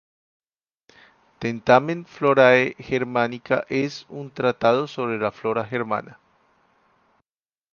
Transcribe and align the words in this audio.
Tentamen 1.37 2.07
florae 2.07 2.73
germanica 2.79 3.65
es 3.69 4.07
un 4.09 4.31
tratado 4.31 4.87
sobre 4.87 5.19
la 5.19 5.31
flora 5.31 5.63
germana. 5.63 6.19